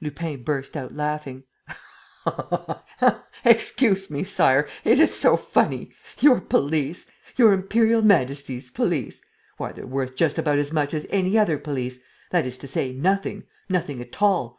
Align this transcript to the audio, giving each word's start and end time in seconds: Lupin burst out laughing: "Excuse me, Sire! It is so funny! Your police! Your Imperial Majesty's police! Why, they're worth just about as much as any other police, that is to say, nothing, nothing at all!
Lupin 0.00 0.42
burst 0.42 0.76
out 0.76 0.96
laughing: 0.96 1.44
"Excuse 3.44 4.10
me, 4.10 4.24
Sire! 4.24 4.66
It 4.82 4.98
is 4.98 5.14
so 5.14 5.36
funny! 5.36 5.92
Your 6.18 6.40
police! 6.40 7.06
Your 7.36 7.52
Imperial 7.52 8.02
Majesty's 8.02 8.68
police! 8.72 9.22
Why, 9.58 9.70
they're 9.70 9.86
worth 9.86 10.16
just 10.16 10.40
about 10.40 10.58
as 10.58 10.72
much 10.72 10.92
as 10.92 11.06
any 11.08 11.38
other 11.38 11.56
police, 11.56 12.00
that 12.32 12.46
is 12.46 12.58
to 12.58 12.66
say, 12.66 12.92
nothing, 12.94 13.44
nothing 13.68 14.02
at 14.02 14.20
all! 14.20 14.58